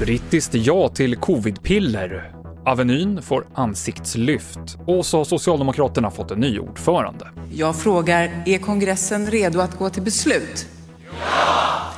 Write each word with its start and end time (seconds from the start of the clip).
Brittiskt 0.00 0.54
ja 0.54 0.88
till 0.88 1.16
covidpiller. 1.16 2.32
Avenyn 2.66 3.22
får 3.22 3.46
ansiktslyft 3.54 4.58
och 4.86 5.06
så 5.06 5.16
har 5.18 5.24
Socialdemokraterna 5.24 6.10
fått 6.10 6.30
en 6.30 6.40
ny 6.40 6.58
ordförande. 6.58 7.28
Jag 7.52 7.76
frågar, 7.76 8.42
är 8.46 8.58
kongressen 8.58 9.26
redo 9.26 9.60
att 9.60 9.78
gå 9.78 9.90
till 9.90 10.02
beslut? 10.02 10.66
Ja! 11.20 11.92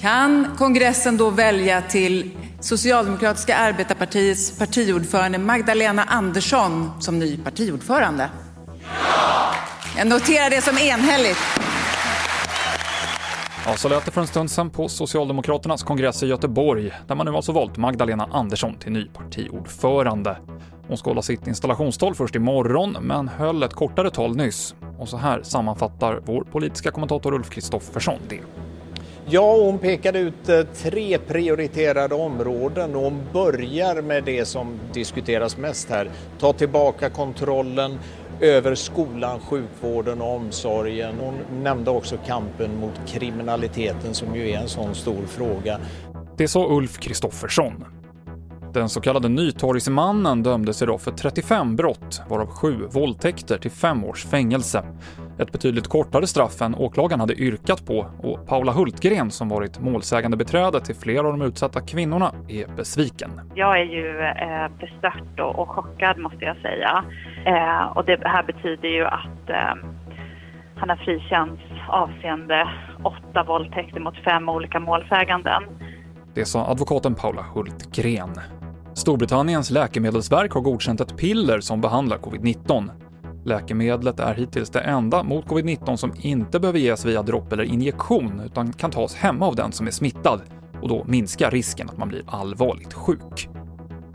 Kan 0.00 0.56
kongressen 0.58 1.16
då 1.16 1.30
välja 1.30 1.82
till 1.82 2.30
Socialdemokratiska 2.60 3.56
arbetarpartiets 3.56 4.58
partiordförande 4.58 5.38
Magdalena 5.38 6.04
Andersson 6.04 6.90
som 7.00 7.18
ny 7.18 7.36
partiordförande? 7.36 8.30
Ja! 8.82 9.54
Jag 9.98 10.06
noterar 10.06 10.50
det 10.50 10.62
som 10.62 10.78
enhälligt. 10.78 11.38
Ja, 13.68 13.76
så 13.76 13.88
lät 13.88 14.04
det 14.04 14.10
för 14.10 14.20
en 14.20 14.26
stund 14.26 14.50
sedan 14.50 14.70
på 14.70 14.88
Socialdemokraternas 14.88 15.82
kongress 15.82 16.22
i 16.22 16.26
Göteborg, 16.26 16.92
där 17.06 17.14
man 17.14 17.26
nu 17.26 17.32
alltså 17.32 17.52
valt 17.52 17.76
Magdalena 17.76 18.28
Andersson 18.32 18.74
till 18.78 18.92
ny 18.92 19.04
partiordförande. 19.04 20.36
Hon 20.88 20.96
ska 20.96 21.10
hålla 21.10 21.22
sitt 21.22 21.46
installationstal 21.46 22.14
först 22.14 22.34
imorgon, 22.34 22.96
men 23.00 23.28
höll 23.28 23.62
ett 23.62 23.74
kortare 23.74 24.10
tal 24.10 24.36
nyss. 24.36 24.74
Och 24.98 25.08
så 25.08 25.16
här 25.16 25.42
sammanfattar 25.42 26.20
vår 26.24 26.44
politiska 26.44 26.90
kommentator 26.90 27.34
Ulf 27.34 27.50
Kristoffersson 27.50 28.18
det. 28.28 28.40
Ja, 29.28 29.56
hon 29.56 29.78
pekade 29.78 30.18
ut 30.18 30.48
eh, 30.48 30.60
tre 30.62 31.18
prioriterade 31.18 32.14
områden 32.14 32.96
och 32.96 33.02
hon 33.02 33.22
börjar 33.32 34.02
med 34.02 34.24
det 34.24 34.44
som 34.44 34.78
diskuteras 34.92 35.56
mest 35.56 35.90
här. 35.90 36.10
Ta 36.38 36.52
tillbaka 36.52 37.10
kontrollen 37.10 37.98
över 38.40 38.74
skolan, 38.74 39.40
sjukvården 39.40 40.20
och 40.20 40.36
omsorgen. 40.36 41.14
Hon 41.20 41.62
nämnde 41.62 41.90
också 41.90 42.16
kampen 42.26 42.80
mot 42.80 43.00
kriminaliteten 43.06 44.14
som 44.14 44.36
ju 44.36 44.50
är 44.50 44.58
en 44.58 44.68
sån 44.68 44.94
stor 44.94 45.26
fråga. 45.26 45.80
Det 46.36 46.48
sa 46.48 46.66
Ulf 46.68 46.98
Kristoffersson. 46.98 47.84
Den 48.74 48.88
så 48.88 49.00
kallade 49.00 49.28
Nytorgsmannen 49.28 50.42
dömdes 50.42 50.82
idag 50.82 51.00
för 51.00 51.10
35 51.10 51.76
brott, 51.76 52.20
varav 52.28 52.46
7 52.46 52.86
våldtäkter 52.90 53.58
till 53.58 53.70
5 53.70 54.04
års 54.04 54.24
fängelse. 54.24 54.84
Ett 55.38 55.52
betydligt 55.52 55.88
kortare 55.88 56.26
straff 56.26 56.62
än 56.62 56.74
åklagaren 56.74 57.20
hade 57.20 57.34
yrkat 57.34 57.86
på 57.86 58.06
och 58.22 58.46
Paula 58.46 58.72
Hultgren, 58.72 59.30
som 59.30 59.48
varit 59.48 59.80
målsägande 59.80 60.36
beträde 60.36 60.80
till 60.80 60.94
flera 60.94 61.26
av 61.26 61.38
de 61.38 61.42
utsatta 61.42 61.80
kvinnorna, 61.80 62.32
är 62.48 62.76
besviken. 62.76 63.30
Jag 63.54 63.80
är 63.80 63.84
ju 63.84 64.20
eh, 64.20 64.68
bestört 64.80 65.40
och, 65.40 65.58
och 65.58 65.68
chockad 65.68 66.18
måste 66.18 66.44
jag 66.44 66.56
säga. 66.56 67.04
Eh, 67.46 67.96
och 67.96 68.04
det 68.04 68.20
här 68.24 68.42
betyder 68.42 68.88
ju 68.88 69.04
att 69.04 69.50
eh, 69.50 69.74
han 70.76 70.88
har 70.88 70.96
frikänts 70.96 71.62
avseende 71.88 72.68
åtta 73.04 73.44
våldtäkter 73.44 74.00
mot 74.00 74.24
fem 74.24 74.48
olika 74.48 74.80
målsäganden. 74.80 75.62
Det 76.34 76.44
sa 76.44 76.66
advokaten 76.66 77.14
Paula 77.14 77.42
Hultgren. 77.42 78.30
Storbritanniens 78.94 79.70
läkemedelsverk 79.70 80.52
har 80.52 80.60
godkänt 80.60 81.00
ett 81.00 81.16
piller 81.16 81.60
som 81.60 81.80
behandlar 81.80 82.18
covid-19. 82.18 82.90
Läkemedlet 83.46 84.20
är 84.20 84.34
hittills 84.34 84.70
det 84.70 84.80
enda 84.80 85.22
mot 85.22 85.44
covid-19 85.46 85.96
som 85.96 86.12
inte 86.20 86.60
behöver 86.60 86.78
ges 86.78 87.04
via 87.04 87.22
dropp 87.22 87.52
eller 87.52 87.64
injektion 87.64 88.40
utan 88.40 88.72
kan 88.72 88.90
tas 88.90 89.14
hemma 89.14 89.46
av 89.46 89.56
den 89.56 89.72
som 89.72 89.86
är 89.86 89.90
smittad 89.90 90.40
och 90.82 90.88
då 90.88 91.04
minskar 91.08 91.50
risken 91.50 91.88
att 91.88 91.98
man 91.98 92.08
blir 92.08 92.22
allvarligt 92.26 92.92
sjuk. 92.92 93.48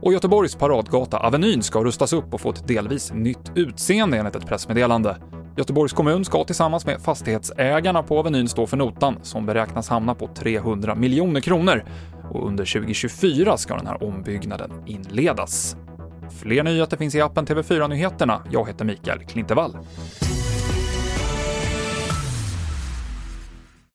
Och 0.00 0.12
Göteborgs 0.12 0.54
paradgata 0.54 1.18
Avenyn 1.18 1.62
ska 1.62 1.84
rustas 1.84 2.12
upp 2.12 2.34
och 2.34 2.40
få 2.40 2.50
ett 2.50 2.68
delvis 2.68 3.12
nytt 3.12 3.52
utseende 3.54 4.18
enligt 4.18 4.36
ett 4.36 4.46
pressmeddelande. 4.46 5.16
Göteborgs 5.56 5.92
kommun 5.92 6.24
ska 6.24 6.44
tillsammans 6.44 6.86
med 6.86 7.00
fastighetsägarna 7.00 8.02
på 8.02 8.18
Avenyn 8.18 8.48
stå 8.48 8.66
för 8.66 8.76
notan 8.76 9.18
som 9.22 9.46
beräknas 9.46 9.88
hamna 9.88 10.14
på 10.14 10.28
300 10.34 10.94
miljoner 10.94 11.40
kronor 11.40 11.84
och 12.30 12.46
under 12.46 12.64
2024 12.64 13.56
ska 13.56 13.76
den 13.76 13.86
här 13.86 14.02
ombyggnaden 14.02 14.70
inledas. 14.86 15.76
Fler 16.30 16.62
nyheter 16.62 16.96
finns 16.96 17.14
i 17.14 17.20
appen 17.20 17.46
TV4 17.46 17.88
Nyheterna. 17.88 18.42
Jag 18.50 18.66
heter 18.66 18.84
Mikael 18.84 19.18
Klintevall. 19.24 19.76